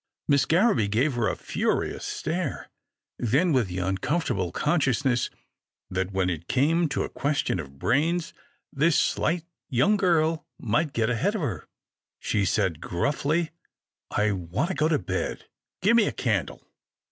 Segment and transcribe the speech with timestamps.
[0.27, 2.71] Miss Garraby gave her a furious stare,
[3.19, 5.29] then, with the uncomfortable consciousness
[5.91, 8.33] that, when it came to a question of brains,
[8.73, 11.67] this slight young girl might get ahead of her,
[12.17, 13.51] she said gruffly,
[14.09, 15.45] I want to go to bed.
[15.83, 16.67] Gimme a candle."